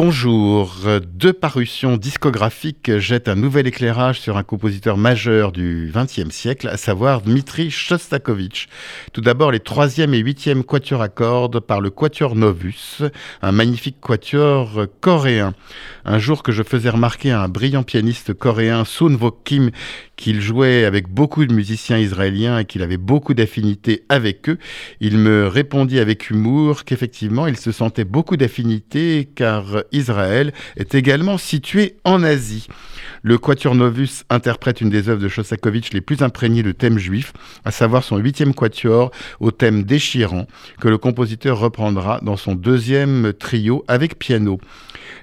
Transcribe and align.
Bonjour. 0.00 0.76
Deux 1.12 1.32
parutions 1.32 1.96
discographiques 1.96 2.98
jettent 2.98 3.26
un 3.26 3.34
nouvel 3.34 3.66
éclairage 3.66 4.20
sur 4.20 4.36
un 4.36 4.44
compositeur 4.44 4.96
majeur 4.96 5.50
du 5.50 5.90
XXe 5.92 6.30
siècle, 6.30 6.68
à 6.68 6.76
savoir 6.76 7.20
Dmitri 7.20 7.72
Shostakovich. 7.72 8.68
Tout 9.12 9.22
d'abord, 9.22 9.50
les 9.50 9.58
troisième 9.58 10.14
et 10.14 10.18
huitième 10.18 10.62
quatuors 10.62 11.02
à 11.02 11.08
cordes 11.08 11.58
par 11.58 11.80
le 11.80 11.90
Quatuor 11.90 12.36
Novus, 12.36 13.02
un 13.42 13.50
magnifique 13.50 13.96
quatuor 14.00 14.86
coréen. 15.00 15.52
Un 16.04 16.20
jour 16.20 16.44
que 16.44 16.52
je 16.52 16.62
faisais 16.62 16.90
remarquer 16.90 17.32
à 17.32 17.42
un 17.42 17.48
brillant 17.48 17.82
pianiste 17.82 18.34
coréen, 18.34 18.84
Sun 18.84 19.18
Wo 19.20 19.32
Kim, 19.32 19.72
qu'il 20.14 20.40
jouait 20.40 20.84
avec 20.84 21.08
beaucoup 21.08 21.44
de 21.44 21.52
musiciens 21.52 21.98
israéliens 21.98 22.60
et 22.60 22.64
qu'il 22.66 22.82
avait 22.82 22.98
beaucoup 22.98 23.34
d'affinités 23.34 24.04
avec 24.08 24.48
eux, 24.48 24.58
il 25.00 25.18
me 25.18 25.46
répondit 25.46 25.98
avec 25.98 26.30
humour 26.30 26.84
qu'effectivement 26.84 27.46
il 27.46 27.56
se 27.56 27.72
sentait 27.72 28.04
beaucoup 28.04 28.36
d'affinités 28.36 29.28
car 29.34 29.84
Israël 29.92 30.52
est 30.76 30.94
également 30.94 31.38
situé 31.38 31.96
en 32.04 32.22
Asie. 32.22 32.66
Le 33.22 33.38
Quatuor 33.38 33.74
Novus 33.74 34.24
interprète 34.30 34.80
une 34.80 34.90
des 34.90 35.08
œuvres 35.08 35.22
de 35.22 35.28
Shostakovich 35.28 35.92
les 35.92 36.00
plus 36.00 36.22
imprégnées 36.22 36.62
de 36.62 36.72
thème 36.72 36.98
juif, 36.98 37.32
à 37.64 37.70
savoir 37.70 38.04
son 38.04 38.16
huitième 38.16 38.54
quatuor 38.54 39.10
au 39.40 39.50
thème 39.50 39.82
déchirant, 39.82 40.46
que 40.80 40.88
le 40.88 40.98
compositeur 40.98 41.58
reprendra 41.58 42.20
dans 42.22 42.36
son 42.36 42.54
deuxième 42.54 43.32
trio 43.32 43.84
avec 43.88 44.18
piano. 44.18 44.60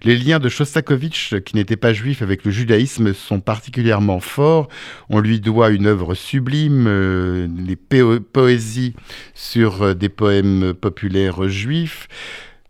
Les 0.04 0.18
liens 0.18 0.40
de 0.40 0.50
Shostakovich, 0.50 1.36
qui 1.46 1.56
n'était 1.56 1.78
pas 1.78 1.94
juif 1.94 2.22
avec 2.22 2.44
le 2.44 2.52
judaïsme, 2.52 3.14
sont 3.14 3.40
particulièrement 3.40 4.20
forts. 4.20 4.68
On 5.10 5.20
lui 5.20 5.40
doit 5.40 5.70
une 5.70 5.88
œuvre 5.88 6.16
sublime, 6.16 6.86
euh, 6.88 7.48
les 7.58 7.76
poésies 8.20 8.94
sur 9.34 9.82
euh, 9.82 9.94
des 9.94 10.10
poèmes 10.10 10.74
populaires 10.74 11.48
juifs 11.48 12.08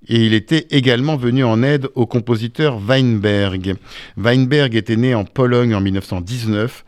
et 0.08 0.26
il 0.26 0.34
était 0.34 0.68
également 0.70 1.16
venu 1.16 1.44
en 1.44 1.64
aide 1.64 1.90
au 1.96 2.06
compositeur 2.06 2.80
Weinberg. 2.80 3.76
Weinberg 4.18 4.76
était 4.76 4.96
né 4.96 5.16
en 5.16 5.26
Pologne 5.26 5.74
en 5.76 5.82
1919. 5.82 6.86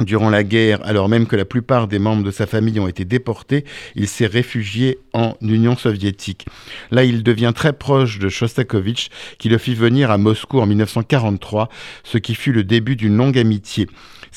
Durant 0.00 0.28
la 0.28 0.44
guerre, 0.44 0.80
alors 0.84 1.08
même 1.08 1.26
que 1.26 1.36
la 1.36 1.46
plupart 1.46 1.88
des 1.88 1.98
membres 1.98 2.22
de 2.22 2.30
sa 2.30 2.46
famille 2.46 2.78
ont 2.78 2.88
été 2.88 3.06
déportés, 3.06 3.64
il 3.94 4.08
s'est 4.08 4.26
réfugié 4.26 4.98
en 5.14 5.34
Union 5.40 5.74
soviétique. 5.74 6.44
Là, 6.90 7.04
il 7.04 7.22
devient 7.22 7.52
très 7.54 7.72
proche 7.72 8.18
de 8.18 8.28
Shostakovich, 8.28 9.08
qui 9.38 9.48
le 9.48 9.56
fit 9.56 9.74
venir 9.74 10.10
à 10.10 10.18
Moscou 10.18 10.60
en 10.60 10.66
1943, 10.66 11.70
ce 12.04 12.18
qui 12.18 12.34
fut 12.34 12.52
le 12.52 12.62
début 12.62 12.96
d'une 12.96 13.16
longue 13.16 13.38
amitié. 13.38 13.88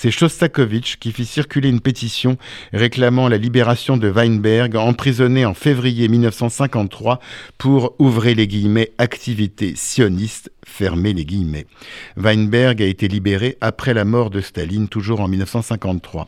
C'est 0.02 0.12
Shostakovich 0.12 0.98
qui 0.98 1.12
fit 1.12 1.26
circuler 1.26 1.68
une 1.68 1.82
pétition 1.82 2.38
réclamant 2.72 3.28
la 3.28 3.36
libération 3.36 3.98
de 3.98 4.10
Weinberg, 4.10 4.78
emprisonné 4.78 5.46
en 5.46 5.54
février 5.54 6.08
1953 6.08 7.20
pour, 7.58 7.96
ouvrir 8.00 8.38
les 8.38 8.48
guillemets, 8.48 8.94
activité 8.98 9.73
sioniste, 9.76 10.54
fermer 10.70 11.14
les 11.14 11.25
guillemets. 11.25 11.66
Weinberg 12.16 12.81
a 12.81 12.86
été 12.86 13.08
libéré 13.08 13.58
après 13.59 13.94
la 13.94 14.06
mort 14.06 14.30
de 14.30 14.39
Staline, 14.39 14.88
toujours 14.88 15.20
en 15.20 15.28
1953. 15.28 16.28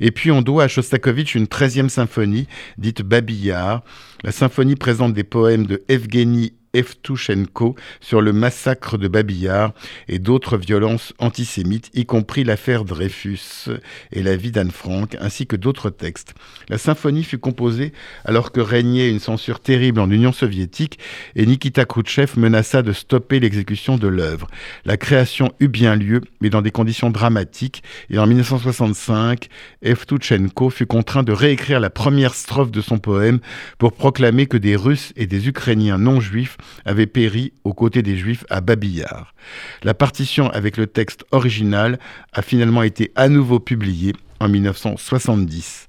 Et 0.00 0.10
puis 0.10 0.30
on 0.30 0.42
doit 0.42 0.64
à 0.64 0.68
Shostakovich 0.68 1.34
une 1.34 1.46
13e 1.46 1.88
symphonie, 1.88 2.46
dite 2.78 3.02
Babillard. 3.02 3.82
La 4.22 4.32
symphonie 4.32 4.76
présente 4.76 5.12
des 5.12 5.24
poèmes 5.24 5.66
de 5.66 5.82
Evgeny 5.88 6.52
Evtushenko 6.74 7.74
sur 8.00 8.20
le 8.20 8.32
massacre 8.32 8.98
de 8.98 9.08
Babillard 9.08 9.72
et 10.08 10.18
d'autres 10.18 10.56
violences 10.56 11.12
antisémites, 11.18 11.90
y 11.94 12.06
compris 12.06 12.44
l'affaire 12.44 12.84
Dreyfus 12.84 13.68
et 14.12 14.22
la 14.22 14.36
vie 14.36 14.52
d'Anne 14.52 14.70
Frank, 14.70 15.16
ainsi 15.20 15.46
que 15.46 15.56
d'autres 15.56 15.90
textes. 15.90 16.34
La 16.68 16.78
symphonie 16.78 17.24
fut 17.24 17.38
composée 17.38 17.92
alors 18.24 18.52
que 18.52 18.60
régnait 18.60 19.10
une 19.10 19.20
censure 19.20 19.60
terrible 19.60 20.00
en 20.00 20.10
Union 20.10 20.32
soviétique 20.32 20.98
et 21.34 21.46
Nikita 21.46 21.84
Khrouchtchev 21.84 22.38
menaça 22.38 22.82
de 22.82 22.92
stopper 22.92 23.40
l'exécution 23.40 23.96
de 23.96 24.08
l'œuvre. 24.08 24.46
La 24.84 24.96
création 24.96 25.52
eut 25.60 25.68
bien 25.68 25.96
lieu, 25.96 26.20
mais 26.40 26.50
dans 26.50 26.62
des 26.62 26.70
conditions 26.70 27.10
dramatiques, 27.10 27.82
et 28.10 28.18
en 28.18 28.26
1965, 28.26 29.48
Evtushenko 29.82 30.70
fut 30.70 30.86
contraint 30.86 31.22
de 31.22 31.32
réécrire 31.32 31.80
la 31.80 31.90
première 31.90 32.34
strophe 32.34 32.70
de 32.70 32.80
son 32.80 32.98
poème 32.98 33.40
pour 33.78 33.92
proclamer 33.92 34.46
que 34.46 34.56
des 34.56 34.76
Russes 34.76 35.12
et 35.16 35.26
des 35.26 35.48
Ukrainiens 35.48 35.98
non 35.98 36.20
juifs 36.20 36.56
avait 36.84 37.06
péri 37.06 37.52
aux 37.64 37.74
côtés 37.74 38.02
des 38.02 38.16
Juifs 38.16 38.44
à 38.50 38.60
Babillard. 38.60 39.34
La 39.82 39.94
partition 39.94 40.50
avec 40.50 40.76
le 40.76 40.86
texte 40.86 41.24
original 41.30 41.98
a 42.32 42.42
finalement 42.42 42.82
été 42.82 43.12
à 43.16 43.28
nouveau 43.28 43.60
publiée 43.60 44.14
en 44.40 44.48
1970. 44.48 45.86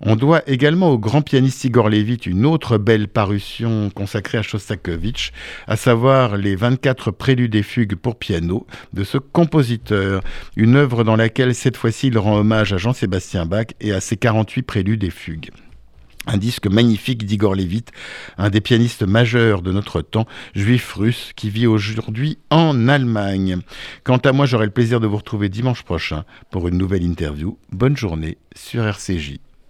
On 0.00 0.16
doit 0.16 0.42
également 0.46 0.90
au 0.90 0.98
grand 0.98 1.22
pianiste 1.22 1.64
Igor 1.64 1.88
Levit 1.88 2.16
une 2.26 2.44
autre 2.44 2.78
belle 2.78 3.08
parution 3.08 3.90
consacrée 3.90 4.38
à 4.38 4.42
Shostakovich, 4.42 5.32
à 5.66 5.76
savoir 5.76 6.36
les 6.36 6.56
24 6.56 7.10
préludes 7.10 7.54
et 7.54 7.62
fugues 7.62 7.94
pour 7.94 8.18
piano 8.18 8.66
de 8.92 9.04
ce 9.04 9.18
compositeur, 9.18 10.22
une 10.56 10.76
œuvre 10.76 11.04
dans 11.04 11.16
laquelle 11.16 11.54
cette 11.54 11.76
fois-ci 11.76 12.08
il 12.08 12.18
rend 12.18 12.36
hommage 12.36 12.72
à 12.72 12.76
Jean-Sébastien 12.76 13.46
Bach 13.46 13.68
et 13.80 13.92
à 13.92 14.00
ses 14.00 14.16
48 14.16 14.62
préludes 14.62 15.04
et 15.04 15.10
fugues. 15.10 15.50
Un 16.26 16.38
disque 16.38 16.66
magnifique 16.66 17.26
d'Igor 17.26 17.54
Levit, 17.54 17.84
un 18.38 18.50
des 18.50 18.60
pianistes 18.60 19.02
majeurs 19.02 19.62
de 19.62 19.72
notre 19.72 20.00
temps, 20.00 20.26
juif 20.54 20.94
russe, 20.94 21.32
qui 21.36 21.50
vit 21.50 21.66
aujourd'hui 21.66 22.38
en 22.50 22.88
Allemagne. 22.88 23.58
Quant 24.04 24.16
à 24.18 24.32
moi, 24.32 24.46
j'aurai 24.46 24.66
le 24.66 24.72
plaisir 24.72 25.00
de 25.00 25.06
vous 25.06 25.18
retrouver 25.18 25.48
dimanche 25.48 25.82
prochain 25.82 26.24
pour 26.50 26.68
une 26.68 26.78
nouvelle 26.78 27.02
interview. 27.02 27.58
Bonne 27.72 27.96
journée 27.96 28.38
sur 28.54 28.84
RCJ. 28.86 29.38